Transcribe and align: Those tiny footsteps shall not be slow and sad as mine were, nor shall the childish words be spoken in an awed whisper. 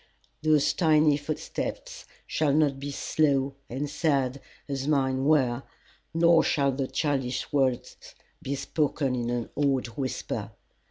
Those 0.41 0.73
tiny 0.73 1.15
footsteps 1.15 2.05
shall 2.25 2.53
not 2.53 2.79
be 2.79 2.89
slow 2.89 3.53
and 3.69 3.87
sad 3.87 4.41
as 4.67 4.87
mine 4.87 5.25
were, 5.25 5.61
nor 6.11 6.43
shall 6.43 6.71
the 6.71 6.87
childish 6.87 7.53
words 7.53 8.15
be 8.41 8.55
spoken 8.55 9.13
in 9.15 9.29
an 9.29 9.49
awed 9.55 9.85
whisper. 9.89 10.49